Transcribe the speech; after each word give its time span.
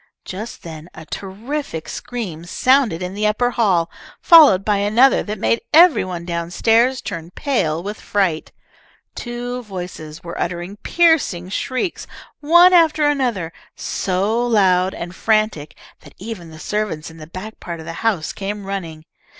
Just 0.25 0.63
then 0.63 0.89
a 0.95 1.05
terrific 1.05 1.87
scream 1.87 2.43
sounded 2.45 3.03
in 3.03 3.13
the 3.13 3.27
upper 3.27 3.51
hall, 3.51 3.91
followed 4.19 4.65
by 4.65 4.77
another 4.77 5.21
that 5.21 5.37
made 5.37 5.61
every 5.73 6.03
one 6.03 6.25
down 6.25 6.49
stairs 6.49 7.01
turn 7.01 7.29
pale 7.29 7.83
with 7.83 8.01
fright. 8.01 8.51
Two 9.13 9.61
voices 9.61 10.23
were 10.23 10.41
uttering 10.41 10.77
piercing 10.77 11.49
shrieks, 11.49 12.07
one 12.39 12.73
after 12.73 13.07
another, 13.07 13.53
so 13.75 14.43
loud 14.43 14.95
and 14.95 15.13
frantic 15.13 15.77
that 15.99 16.15
even 16.17 16.49
the 16.49 16.57
servants 16.57 17.11
in 17.11 17.17
the 17.17 17.27
back 17.27 17.59
part 17.59 17.79
of 17.79 17.85
the 17.85 17.93
house 18.01 18.33
came 18.33 18.65
running. 18.65 19.05